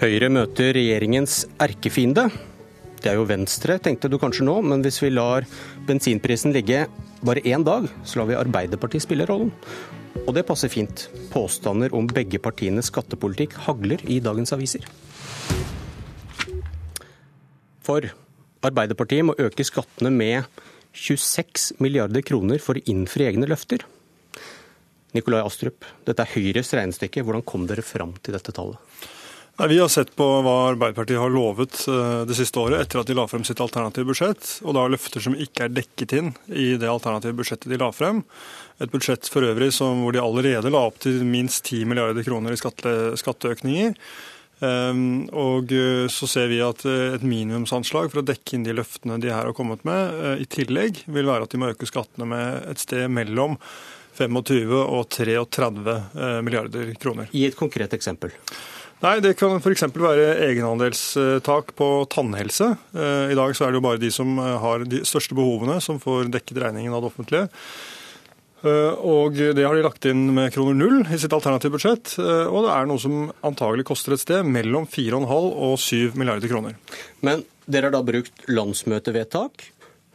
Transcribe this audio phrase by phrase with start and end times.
[0.00, 2.22] Høyre møter regjeringens erkefiende.
[3.04, 5.44] Det er jo Venstre, tenkte du kanskje nå, men hvis vi lar
[5.84, 6.86] bensinprisen ligge
[7.20, 9.52] bare én dag, så lar vi Arbeiderpartiet spille rollen.
[10.22, 11.04] Og det passer fint.
[11.34, 14.88] Påstander om begge partienes skattepolitikk hagler i dagens aviser.
[17.84, 18.08] For
[18.64, 20.48] Arbeiderpartiet må øke skattene med
[20.96, 23.84] 26 milliarder kroner for å innfri egne løfter.
[25.12, 27.20] Nikolai Astrup, dette er Høyres regnestykke.
[27.20, 28.80] Hvordan kom dere fram til dette tallet?
[29.68, 33.16] Vi har sett på hva Arbeiderpartiet har lovet eh, det siste året etter at de
[33.18, 36.88] la frem sitt alternative budsjett, og da løfter som ikke er dekket inn i det
[36.88, 38.22] alternative budsjettet de la frem.
[38.80, 42.56] Et budsjett for øvrig som, hvor de allerede la opp til minst 10 milliarder kroner
[42.56, 43.92] i skatte, skatteøkninger.
[44.64, 48.78] Um, og eh, så ser vi at eh, et minimumsanslag for å dekke inn de
[48.80, 52.32] løftene de her har kommet med, i tillegg vil være at de må øke skattene
[52.32, 53.60] med et sted mellom
[54.16, 57.28] 25 og 33 uh, milliarder kroner.
[57.32, 58.32] Gi et konkret eksempel.
[59.00, 59.86] Nei, Det kan f.eks.
[59.96, 62.74] være egenandelstak på tannhelse.
[62.92, 66.28] I dag så er det jo bare de som har de største behovene som får
[66.34, 67.48] dekket regningen av det offentlige.
[68.60, 72.12] Eh, og Det har de lagt inn med kroner null i sitt alternative budsjett.
[72.20, 76.50] Eh, og det er noe som antagelig koster et sted mellom 4,5 og 7 milliarder
[76.50, 76.76] kroner.
[77.24, 79.70] Men dere har da brukt landsmøtevedtak,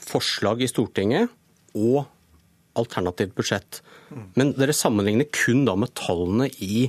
[0.05, 1.31] forslag i Stortinget
[1.73, 2.05] og
[2.77, 3.81] alternativt budsjett.
[4.37, 6.85] Men dere sammenligner kun da med tallene i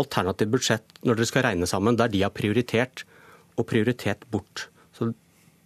[0.00, 3.04] alternativt budsjett når dere skal regne sammen, der de har prioritert
[3.58, 4.68] og prioritert bort.
[4.96, 5.10] Så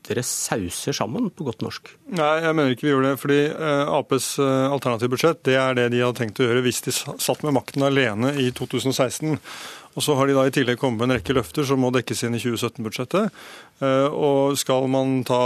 [0.06, 1.92] dere sauser sammen, på godt norsk?
[2.16, 3.12] Nei, jeg mener ikke vi gjør det.
[3.22, 6.82] fordi uh, Aps uh, alternative budsjett det er det de hadde tenkt å gjøre hvis
[6.88, 9.38] de satt med makten alene i 2016.
[9.92, 12.24] Og så har de da i tillegg kommet med en rekke løfter som må dekkes
[12.24, 13.38] inn i 2017-budsjettet.
[13.84, 15.42] Uh, og skal man ta,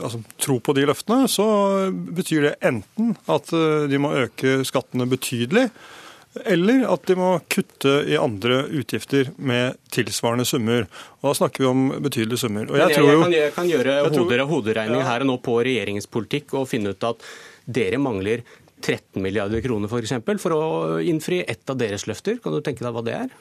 [0.00, 1.46] altså, tro på de løftene, så
[1.92, 3.52] betyr det enten at
[3.90, 5.68] de må øke skattene betydelig
[6.44, 10.86] eller at de må kutte i andre utgifter med tilsvarende summer.
[11.22, 12.68] Og Da snakker vi om betydelige summer.
[12.70, 15.08] Og jeg, jeg, jeg, kan, jeg kan, gjøre jeg hoder, hoderegning ja.
[15.08, 17.26] her og nå på regjeringens politikk og finne ut at
[17.66, 18.44] dere mangler
[18.82, 20.64] 13 milliarder kroner For, eksempel, for å
[21.00, 22.38] innfri ett av deres løfter.
[22.42, 23.32] Kan du tenke deg hva det er?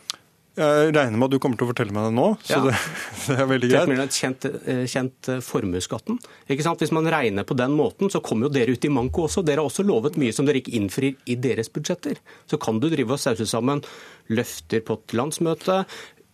[0.56, 2.62] Jeg regner med at du kommer til å fortelle meg det nå, så ja.
[2.64, 2.76] det,
[3.26, 3.92] det, er veldig greit.
[3.92, 6.20] Det kjent, eh, kjent eh, formuesskatten.
[6.48, 9.44] Hvis man regner på den måten, så kommer jo dere ut i manko også.
[9.44, 12.22] Dere har også lovet mye som dere ikke innfrir i deres budsjetter.
[12.48, 13.84] Så kan du drive og sause sammen
[14.32, 15.84] løfter på et landsmøte,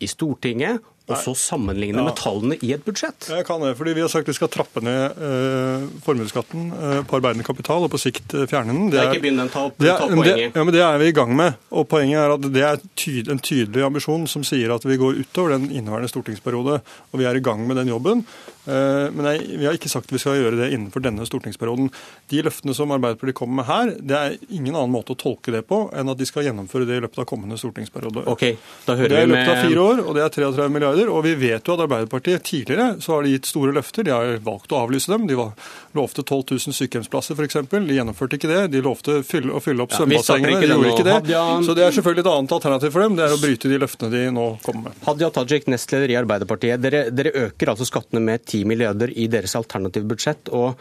[0.02, 2.06] i Stortinget og så sammenligne ja.
[2.08, 3.30] med tallene i et budsjett?
[3.32, 7.20] Jeg kan det, fordi Vi har sagt vi skal trappe ned eh, formuesskatten eh, på
[7.20, 8.92] arbeidende kapital og på sikt eh, fjerne den.
[8.94, 10.30] Det er, ikke begynn å ta, opp poenget.
[10.30, 11.60] Det, ja, men det er vi i gang med.
[11.70, 15.22] og Poenget er at det er tyd, en tydelig ambisjon som sier at vi går
[15.22, 16.82] utover den inneværende stortingsperiode.
[16.82, 18.26] og Vi er i gang med den jobben.
[18.62, 21.88] Uh, men jeg, vi har ikke sagt vi skal gjøre det innenfor denne stortingsperioden.
[22.30, 25.64] De løftene som Arbeiderpartiet kommer med her, det er ingen annen måte å tolke det
[25.70, 28.28] på enn at de skal gjennomføre det i løpet av kommende stortingsperiode.
[28.30, 31.12] Okay, det er i løpet av fire år, og det er 33 milliarder milliarder.
[31.18, 34.04] Og vi vet jo at Arbeiderpartiet tidligere så har de gitt store løfter.
[34.04, 35.28] De har valgt å avlyse dem.
[35.28, 35.54] De var,
[35.94, 37.58] lovte 12 000 sykehjemsplasser f.eks.
[37.72, 38.62] De gjennomførte ikke det.
[38.72, 40.62] De lovte fylle, å fylle opp ja, svømmebassengene.
[40.62, 41.18] De gjorde ikke det.
[41.20, 41.44] Hadia...
[41.66, 43.20] Så det er selvfølgelig et annet alternativ for dem.
[43.20, 45.04] Det er å bryte de løftene de nå kommer med.
[45.08, 46.82] Hadia Tajik, nestleder i Arbeiderpartiet.
[46.82, 50.52] Dere, dere øker altså skattene med 10 milliarder i deres alternative budsjett.
[50.56, 50.76] og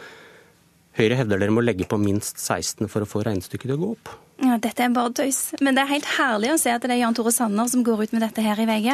[0.99, 3.93] Høyre hevder dere må legge på minst 16 for å få regnestykket til å gå
[3.95, 4.11] opp.
[4.41, 5.51] Ja, Dette er bare tøys.
[5.61, 8.07] Men det er helt herlig å se at det er Jan Tore Sanner som går
[8.07, 8.87] ut med dette her i VG.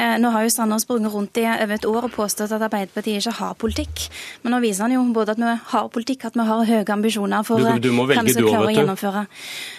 [0.00, 3.20] Eh, nå har jo Sanner sprunget rundt i over et år og påstått at Arbeiderpartiet
[3.20, 4.06] ikke har politikk.
[4.42, 7.44] Men nå viser han jo både at vi har politikk, at vi har høye ambisjoner
[7.44, 9.24] for du, du hva vi skal klare å gjennomføre.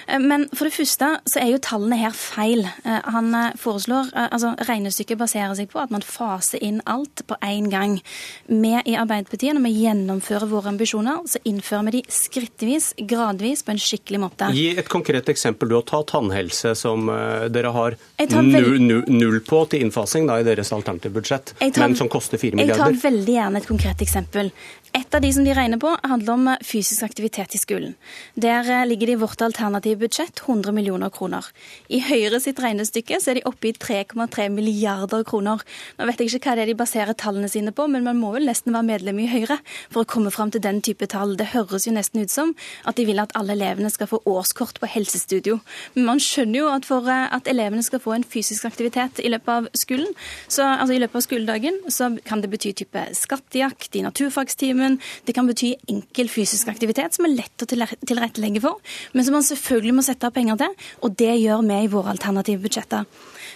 [0.05, 2.61] Eh, men for det første så er jo tallene her feil.
[2.85, 7.25] Eh, han eh, foreslår, eh, altså Regnestykket baserer seg på at man faser inn alt
[7.25, 7.97] på én gang.
[8.45, 13.73] Vi i Arbeiderpartiet, når vi gjennomfører våre ambisjoner, så innfører vi de skrittvis, gradvis, på
[13.73, 14.53] en skikkelig måte.
[14.53, 15.69] Gi et konkret eksempel.
[15.69, 17.97] Du har tatt tannhelse, som eh, dere har
[18.43, 22.59] null, null, på til innfasing da, i deres alternative budsjett, tar, men som koster 4
[22.59, 22.93] milliarder.
[22.93, 24.51] Jeg tar veldig gjerne et konkret eksempel.
[24.97, 27.93] Et av de som de regner på, handler om fysisk aktivitet i skolen.
[28.33, 31.45] Der eh, ligger det i vårt alternative budsjett 100 millioner kroner.
[31.93, 35.61] I Høyre sitt regnestykke så er de oppe i 3,3 milliarder kroner.
[35.99, 38.33] Nå vet jeg ikke hva det er de baserer tallene sine på, men man må
[38.33, 39.59] vel nesten være medlem i Høyre
[39.91, 41.35] for å komme fram til den type tall.
[41.37, 42.55] Det høres jo nesten ut som
[42.89, 45.59] at de vil at alle elevene skal få årskort på helsestudio.
[45.95, 49.31] Men man skjønner jo at for eh, at elevene skal få en fysisk aktivitet i
[49.31, 50.09] løpet av skolen,
[50.47, 54.99] så, altså i løpet av skoledagen, så kan det bety type skattejakt i naturfagstimen.
[55.27, 58.81] Det kan bety enkel fysisk aktivitet som er lett å tilrettelegge for,
[59.13, 60.75] men som man selvfølgelig må sette av penger til.
[61.05, 63.07] Og det gjør vi i våre alternative budsjetter.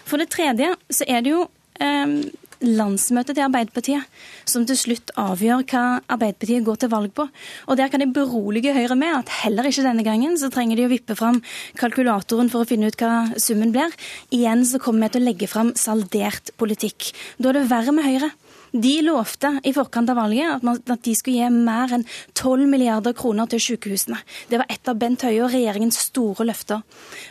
[0.08, 1.46] For det tredje så er det jo
[1.80, 2.18] um,
[2.64, 7.28] landsmøtet til Arbeiderpartiet som til slutt avgjør hva Arbeiderpartiet går til valg på.
[7.68, 10.88] Og der kan jeg berolige Høyre med at heller ikke denne gangen så trenger de
[10.88, 11.42] å vippe fram
[11.80, 13.94] kalkulatoren for å finne ut hva summen blir.
[14.34, 17.12] Igjen så kommer vi til å legge fram saldert politikk.
[17.38, 18.34] Da er det verre med Høyre.
[18.74, 22.66] De lovte i forkant av valget at, man, at, de skulle gi mer enn 12
[22.72, 24.18] milliarder kroner til sykehusene.
[24.50, 26.82] Det var et av Bent Høie og regjeringens store løfter.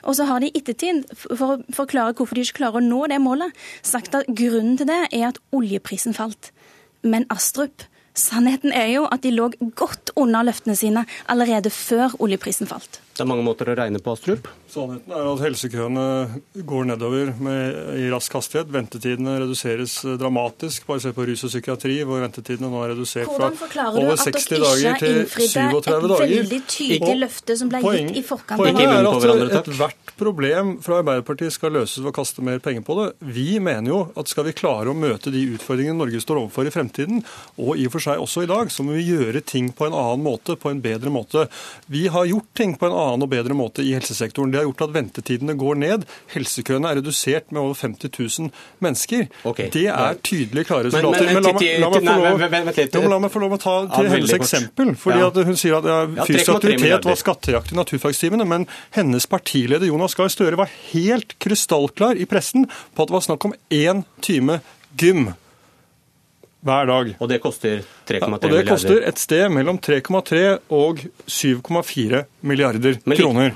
[0.06, 3.08] Og så har de i ettertid, for å forklare hvorfor de ikke klarer å nå
[3.10, 3.50] det målet,
[3.82, 6.52] sagt at grunnen til det er at oljeprisen falt.
[7.02, 12.70] Men Astrup, sannheten er jo at de lå godt unna løftene sine allerede før oljeprisen
[12.70, 13.00] falt.
[13.16, 14.46] Det er mange måter å regne på, Astrup.
[14.72, 16.02] Sannheten er at helsekøene
[16.64, 18.70] går nedover med, i rask hastighet.
[18.72, 20.86] Ventetidene reduseres eh, dramatisk.
[20.88, 23.50] Bare se på rus og psykiatri, hvor ventetidene nå er redusert fra
[23.90, 26.24] over 60 dager til 37 dager.
[26.24, 30.76] Et veldig tydelig løfte som ble poeng, gitt i forkant Poenget er at ethvert problem
[30.84, 33.06] fra Arbeiderpartiet skal løses ved å kaste mer penger på det.
[33.34, 36.72] Vi mener jo at skal vi klare å møte de utfordringene Norge står overfor i
[36.72, 37.20] fremtiden,
[37.60, 39.98] og i og for seg også i dag, så må vi gjøre ting på en
[39.98, 41.44] annen måte, på en bedre måte.
[41.92, 44.54] Vi har gjort ting på en annen og bedre måte i helsesektoren.
[44.54, 46.06] Det har gjort at ventetidene går ned.
[46.32, 48.50] Helsekøene er redusert med over 50 000
[48.84, 49.28] mennesker.
[49.48, 49.68] Okay.
[49.74, 51.28] Det er tydelige, klare resultater.
[51.32, 54.94] Men, la meg få lov å ta til hennes eksempel.
[54.98, 55.98] fordi at Hun sier at ja,
[56.28, 58.66] fysisk aktivitet var skattejakt i naturfagstimene, men
[58.96, 63.48] hennes partileder Jonas Gahr Støre var helt krystallklar i pressen på at det var snakk
[63.50, 64.60] om én time
[64.98, 65.32] gym
[66.62, 67.10] hver dag.
[67.18, 68.46] Og det koster 3,3 milliarder?
[68.46, 73.54] Og det koster et sted mellom 3,3 og 7,4 milliarder kroner.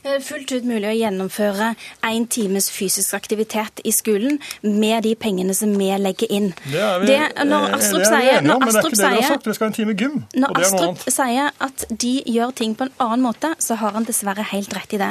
[0.00, 1.66] Det er fullt ut mulig å gjennomføre
[2.08, 6.46] én times fysisk aktivitet i skolen med de pengene som vi legger inn.
[6.64, 9.28] Det er vi, det, når Astrup sier, om, men det er ikke det vi har
[9.34, 9.48] sagt.
[9.50, 10.14] Vi skal ha en time gym.
[10.40, 14.46] Når Astrup sier at de gjør ting på en annen måte, så har han dessverre
[14.54, 15.10] helt rett i det.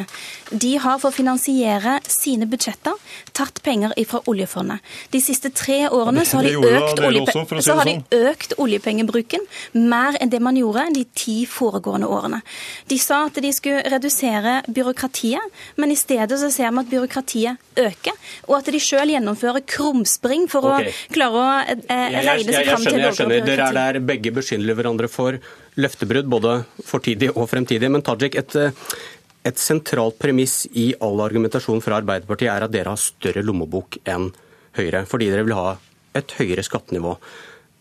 [0.65, 2.97] De har for å finansiere sine budsjetter
[3.37, 4.81] tatt penger fra oljefondet.
[5.13, 8.25] De siste tre årene så har, de økt, oljepe så har de sånn.
[8.31, 9.45] økt oljepengebruken
[9.77, 12.41] mer enn det man gjorde de ti foregående årene.
[12.89, 17.83] De sa at de skulle redusere byråkratiet, men i stedet så ser vi at byråkratiet
[17.83, 18.17] øker,
[18.47, 20.89] og at de sjøl gjennomfører krumspring for okay.
[20.89, 23.47] å klare å eh, regne seg fram til lavere byråkrati.
[23.49, 25.39] Dere er der begge beskylder hverandre for
[25.79, 27.91] løftebrudd, både fortidig og fremtidig.
[27.91, 28.55] Men Tajik, et,
[29.47, 34.31] et sentralt premiss i all argumentasjon fra Arbeiderpartiet er at dere har større lommebok enn
[34.77, 35.71] Høyre, fordi dere vil ha
[36.17, 37.15] et høyere skattenivå.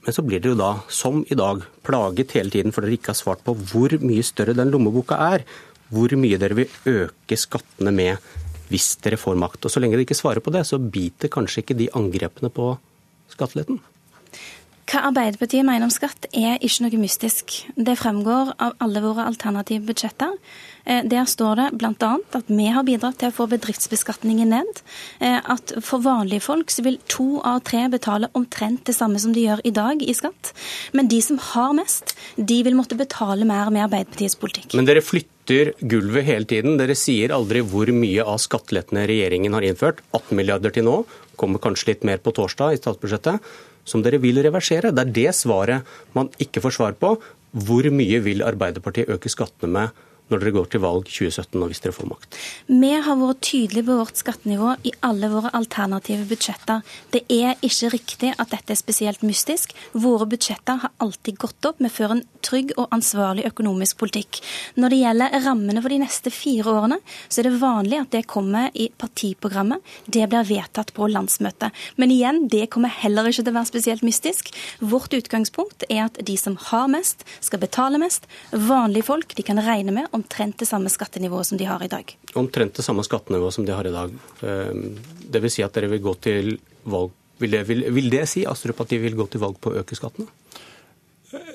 [0.07, 3.13] Men så blir dere jo da, som i dag, plaget hele tiden for dere ikke
[3.13, 5.45] har svart på hvor mye større den lommeboka er
[5.93, 8.31] hvor mye dere vil øke skattene med
[8.69, 9.65] hvis dere får makt.
[9.65, 12.75] Og Så lenge dere ikke svarer på det, så biter kanskje ikke de angrepene på
[13.33, 13.81] skatteletten.
[14.89, 17.59] Hva Arbeiderpartiet mener om skatt er ikke noe mystisk.
[17.77, 20.33] Det fremgår av alle våre alternative budsjetter.
[20.89, 22.13] Eh, der står det bl.a.
[22.17, 24.81] at vi har bidratt til å få bedriftsbeskatningen ned.
[25.21, 29.37] Eh, at for vanlige folk så vil to av tre betale omtrent det samme som
[29.37, 30.55] de gjør i dag i skatt.
[30.97, 34.73] Men de som har mest, de vil måtte betale mer med Arbeiderpartiets politikk.
[34.73, 36.77] Men dere flytter gulvet hele tiden.
[36.81, 40.03] Dere sier aldri hvor mye av skattelettene regjeringen har innført.
[40.13, 40.99] 18 milliarder til nå.
[41.41, 43.41] Kommer kanskje litt mer på torsdag i statsbudsjettet.
[43.89, 44.93] Som dere vil reversere.
[44.93, 47.17] Det er det svaret man ikke får svar på.
[47.53, 51.83] Hvor mye vil Arbeiderpartiet øke skattene med når dere går til valg 2017 og hvis
[51.85, 52.39] dere får makt?
[52.69, 56.83] Vi har vært tydelige på vårt skattenivå i alle våre alternative budsjetter.
[57.15, 59.73] Det er ikke riktig at dette er spesielt mystisk.
[59.97, 61.81] Våre budsjetter har alltid gått opp.
[61.81, 64.41] Vi fører en trygg og ansvarlig økonomisk politikk.
[64.77, 68.25] Når det gjelder rammene for de neste fire årene, så er det vanlig at det
[68.31, 69.83] kommer i partiprogrammet.
[70.07, 71.73] Det blir vedtatt på landsmøtet.
[71.97, 74.53] Men igjen, det kommer heller ikke til å være spesielt mystisk.
[74.81, 78.29] Vårt utgangspunkt er at de som har mest, skal betale mest.
[78.53, 82.17] Vanlige folk de kan regne med omtrent det samme skattenivået som de har i dag.
[82.39, 84.15] Omtrent det samme skattenivået som de har i dag.
[84.43, 84.99] Ehm,
[85.31, 88.41] det vil si at dere vil gå til valg Vil det, vil, vil det si
[88.51, 90.27] Astrup, at de vil gå til valg på å øke skattene?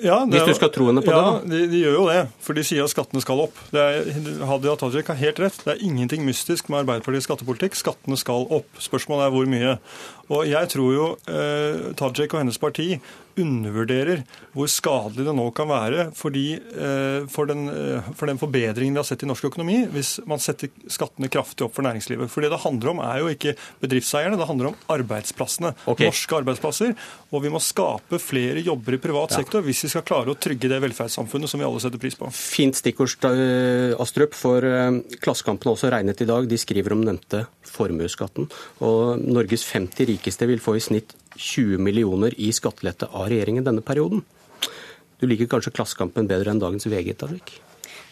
[0.04, 1.32] Ja, det, Hvis du skal tro henne på ja, det?
[1.32, 2.18] Ja, de, de, gjør jo det.
[2.44, 3.60] For de sier at skattene skal opp.
[3.72, 4.10] Det er,
[4.44, 5.62] Hadia Tajik har helt rett.
[5.64, 7.78] Det er ingenting mystisk med Arbeiderpartiets skattepolitikk.
[7.80, 8.68] Skattene skal opp.
[8.84, 9.76] Spørsmålet er hvor mye.
[10.32, 12.94] Og jeg tror jo eh, Tajik og hennes parti
[13.34, 14.22] undervurderer
[14.54, 19.00] hvor skadelig det nå kan være fordi, eh, for, den, eh, for, den, forbedringen vi
[19.00, 22.30] har sett i norsk økonomi, hvis man setter skattene kraftig opp for næringslivet.
[22.30, 25.74] For det det handler om, er jo ikke bedriftseierne, det handler om arbeidsplassene.
[25.90, 26.08] Okay.
[26.08, 26.94] Norske arbeidsplasser.
[27.34, 29.42] Og vi må skape flere jobber i privat ja.
[29.42, 32.28] sektor hvis vi skal klare å trygge det velferdssamfunnet som vi alle setter pris på.
[32.34, 33.14] Fint stikkord,
[34.02, 34.36] Astrup.
[34.36, 34.66] For
[35.22, 36.48] Klassekampen har også regnet i dag.
[36.50, 38.48] De skriver om nevnte formuesskatten.
[38.84, 43.84] Og Norges 50 rikeste vil få i snitt 20 millioner i skattelette av regjeringen denne
[43.86, 44.24] perioden.
[45.20, 47.14] Du liker kanskje Klassekampen bedre enn dagens VG?
[47.20, 47.54] Tajik?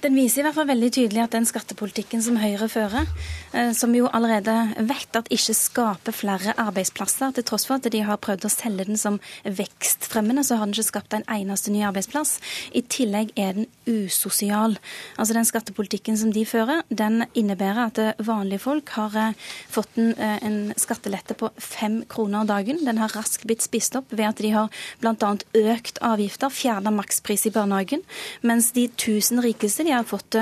[0.03, 3.07] Den viser i hvert fall veldig tydelig at den skattepolitikken som Høyre fører,
[3.55, 4.55] eh, som jo allerede
[4.89, 8.89] vet at ikke skaper flere arbeidsplasser, til tross for at de har prøvd å selge
[8.89, 12.41] den som vekstfremmende, så har den ikke skapt en eneste ny arbeidsplass.
[12.75, 14.77] I tillegg er den usosial.
[15.17, 19.35] Altså Den skattepolitikken som de fører, den innebærer at vanlige folk har
[19.73, 22.83] fått en, en skattelette på fem kroner dagen.
[22.87, 24.71] Den har raskt blitt spist opp ved at de har
[25.03, 25.33] bl.a.
[25.75, 28.05] økt avgifter, fjerna makspris i barnehagen,
[28.43, 30.39] mens de 1000 rikeste de har fått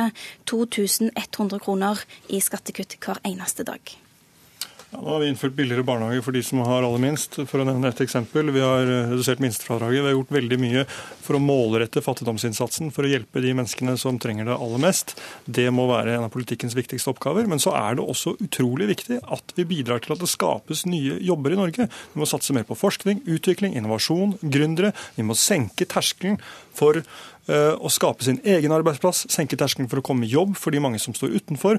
[0.50, 3.98] 2100 eh, kroner i skattekutt hver eneste dag.
[4.90, 7.66] Ja, nå har vi innført billigere barnehage for de som har aller minst, for å
[7.66, 8.48] nevne et eksempel.
[8.50, 10.00] Vi har eh, redusert minstefradraget.
[10.02, 10.82] Vi har gjort veldig mye
[11.22, 15.14] for å målrette fattigdomsinnsatsen, for å hjelpe de menneskene som trenger det aller mest.
[15.46, 17.46] Det må være en av politikkens viktigste oppgaver.
[17.46, 21.20] Men så er det også utrolig viktig at vi bidrar til at det skapes nye
[21.22, 21.86] jobber i Norge.
[21.86, 24.90] Vi må satse mer på forskning, utvikling, innovasjon, gründere.
[25.14, 26.40] Vi må senke terskelen
[26.74, 30.74] for uh, å skape sin egen arbeidsplass, senke terskelen for å komme i jobb for
[30.74, 31.78] de mange som står utenfor.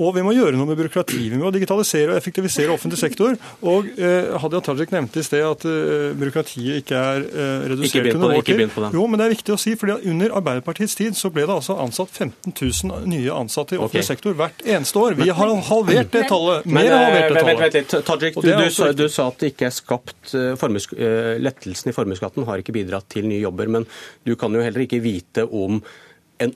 [0.00, 1.28] Og vi må gjøre noe med byråkratiet.
[1.34, 3.36] Vi må digitalisere og effektivisere offentlig sektor.
[3.68, 8.34] Og eh, Hadia Tajik nevnte i sted at eh, byråkratiet ikke er eh, redusert under
[8.38, 8.62] vår tid.
[8.96, 11.76] Jo, men det er viktig å si, fordi under Arbeiderpartiets tid så ble det altså
[11.82, 14.08] ansatt 15 000 nye ansatte i offentlig okay.
[14.08, 15.18] sektor hvert eneste år.
[15.20, 16.66] Vi har halvert det tallet.
[16.66, 17.60] Mer men, halvert det tallet.
[17.60, 21.94] Vent litt, Tajik, du, du, du, sa at det ikke er skapt uh, Lettelsen i
[21.96, 23.86] formuesskatten har ikke bidratt til nye jobber, men
[24.26, 25.80] du kan jo heller ikke vite om,
[26.40, 26.54] en,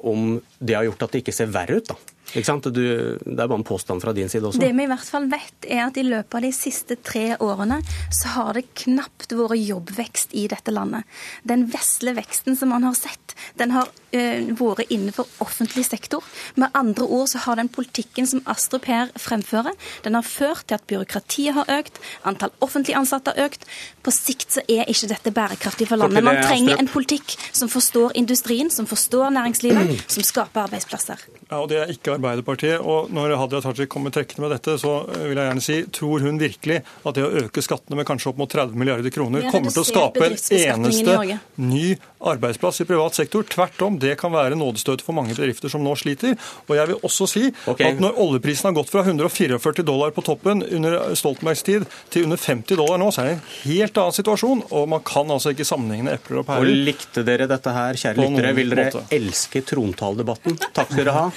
[0.00, 1.98] om det har gjort at det ikke ser verre ut, da.
[2.34, 2.82] Du,
[3.22, 4.60] det er bare en påstand fra din side også.
[4.60, 7.78] Det vi i hvert fall vet, er at i løpet av de siste tre årene
[8.12, 11.06] så har det knapt vært jobbvekst i dette landet.
[11.46, 16.26] Den vesle veksten som man har sett, den har uh, vært innenfor offentlig sektor.
[16.58, 20.80] Med andre ord så har den politikken som Astrup her fremfører, den har ført til
[20.80, 23.64] at byråkratiet har økt, antall offentlig ansatte har økt.
[24.02, 26.26] På sikt så er ikke dette bærekraftig for landet.
[26.26, 31.22] Man trenger en politikk som forstår industrien, som forstår næringslivet, som skaper arbeidsplasser.
[31.48, 32.80] Ja, og det er ikke Arbeiderpartiet.
[32.80, 36.40] Og når Hadia Tajik kommer trekkende med dette, så vil jeg gjerne si tror hun
[36.40, 39.82] virkelig at det å øke skattene med kanskje opp mot 30 milliarder kroner kommer til
[39.82, 43.44] å skape en eneste ny arbeidsplass i privat sektor?
[43.50, 46.36] Tvert om, det kan være nådestøtet for mange bedrifter som nå sliter.
[46.66, 47.92] Og jeg vil også si okay.
[47.92, 52.40] at når oljeprisen har gått fra 144 dollar på toppen under Stoltenbergs tid til under
[52.40, 54.64] 50 dollar nå, så er det en helt annen situasjon.
[54.70, 56.64] Og man kan altså ikke sammenligne epler og pærer.
[56.64, 58.54] Og likte dere dette her, kjære lyttere?
[58.56, 59.06] Vil dere måte.
[59.16, 60.60] elske trontaledebatten?
[60.70, 61.28] Takk skal dere ha.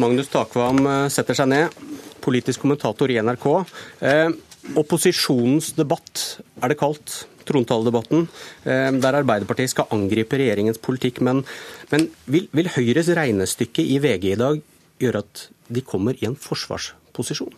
[0.00, 1.82] Magnus Takvam eh, setter seg ned,
[2.24, 3.46] politisk kommentator i NRK.
[4.08, 4.28] Eh,
[4.78, 6.22] opposisjonens debatt
[6.62, 8.26] er det kalt, trontaledebatten,
[8.64, 11.20] eh, der Arbeiderpartiet skal angripe regjeringens politikk.
[11.20, 11.44] Men,
[11.92, 14.62] men vil, vil Høyres regnestykke i VG i dag
[15.02, 17.54] gjøre at de kommer i en forsvarsposisjon?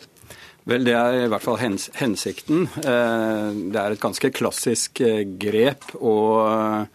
[0.65, 2.69] Vel, Det er i hvert fall hens hensikten.
[2.81, 5.03] Eh, det er et ganske klassisk
[5.39, 5.93] grep.
[6.01, 6.87] å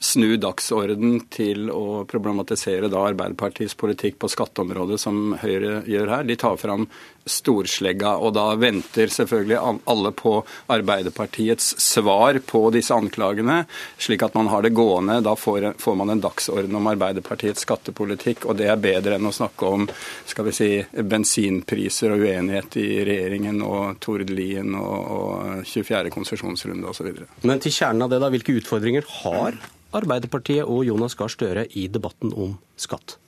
[0.00, 6.28] snu dagsorden til å problematisere da Arbeiderpartiets politikk på skatteområdet, som Høyre gjør her.
[6.28, 6.86] De tar fram
[7.26, 10.32] storslegga, og da venter selvfølgelig alle på
[10.72, 13.64] Arbeiderpartiets svar på disse anklagene,
[14.00, 15.20] slik at man har det gående.
[15.24, 19.68] Da får, man en dagsorden om Arbeiderpartiets skattepolitikk, og det er bedre enn å snakke
[19.68, 19.88] om
[20.28, 26.12] skal vi si, bensinpriser og uenighet i regjeringen og Tord Lien og, og 24.
[26.14, 27.12] konsesjonsrunde osv.
[27.46, 29.58] Men til kjernen av det, da, hvilke utfordringer har
[29.96, 33.18] Arbeiderpartiet og Jonas Gahr Støre i debatten om skatt?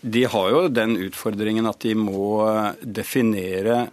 [0.00, 2.44] De har jo den utfordringen at de må
[2.84, 3.86] definere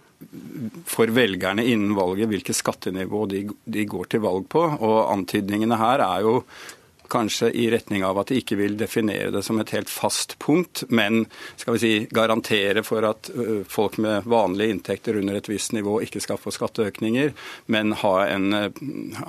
[0.86, 4.62] for velgerne innen valget hvilket skattenivå de, de, går til valg på.
[4.78, 6.36] Og antydningene her er jo
[7.12, 10.86] kanskje i retning av at de ikke vil definere det som et helt fast punkt,
[10.88, 11.26] men
[11.60, 13.28] skal vi si, garantere for at
[13.68, 17.34] folk med vanlige inntekter under et visst nivå ikke skal få skatteøkninger,
[17.74, 18.48] men ha en,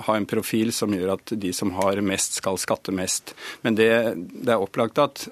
[0.08, 3.34] ha en profil som gjør at de som har mest, skal skatte mest.
[3.66, 5.26] Men det, det er opplagt at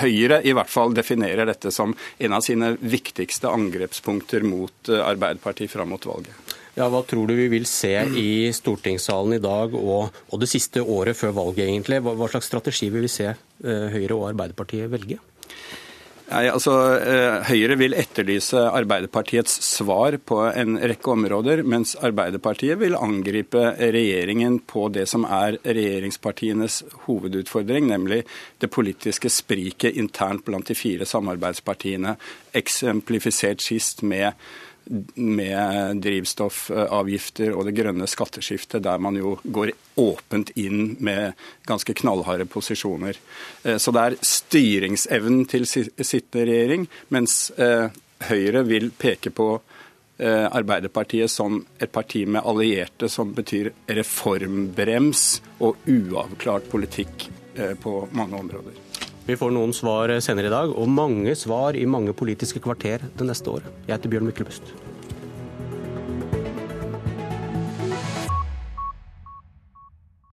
[0.00, 5.92] Høyre i hvert fall definerer dette som en av sine viktigste angrepspunkter mot Arbeiderpartiet fram
[5.92, 6.56] mot valget.
[6.74, 10.80] Ja, Hva tror du vi vil se i stortingssalen i dag og, og det siste
[10.80, 12.00] året før valget, egentlig?
[12.00, 15.18] Hva, hva slags strategi vil vi se eh, Høyre og Arbeiderpartiet velge?
[16.32, 22.96] Nei, altså eh, Høyre vil etterlyse Arbeiderpartiets svar på en rekke områder, mens Arbeiderpartiet vil
[22.96, 28.22] angripe regjeringen på det som er regjeringspartienes hovedutfordring, nemlig
[28.64, 32.16] det politiske spriket internt blant de fire samarbeidspartiene,
[32.56, 34.32] eksemplifisert sist med
[35.14, 42.46] med drivstoffavgifter og det grønne skatteskiftet, der man jo går åpent inn med ganske knallharde
[42.50, 43.18] posisjoner.
[43.62, 47.88] Eh, så det er styringsevnen til sittende regjering, mens eh,
[48.22, 55.26] Høyre vil peke på eh, Arbeiderpartiet som et parti med allierte som betyr reformbrems
[55.58, 57.28] og uavklart politikk
[57.82, 58.81] på mange områder.
[59.22, 63.26] Vi får noen svar senere i dag, og mange svar i mange politiske kvarter det
[63.28, 63.68] neste året.
[63.86, 64.72] Jeg heter Bjørn Myklebust.